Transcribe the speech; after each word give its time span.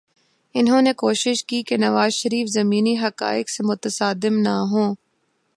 انہوں 0.53 0.81
نے 0.81 0.93
کوشش 0.93 1.45
کی 1.45 1.63
کہ 1.63 1.77
نواز 1.77 2.13
شریف 2.13 2.47
زمینی 2.47 2.97
حقائق 2.97 3.49
سے 3.49 3.63
متصادم 3.63 4.39
نہ 4.39 4.55
ہوں۔ 4.71 4.95